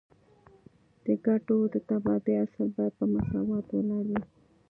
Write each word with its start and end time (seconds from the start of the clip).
د 1.05 1.07
ګټو 1.25 1.57
د 1.73 1.75
تبادلې 1.89 2.33
اصل 2.43 2.67
باید 2.75 2.93
په 2.99 3.05
مساواتو 3.13 3.71
ولاړ 3.77 4.03
وي 4.09 4.21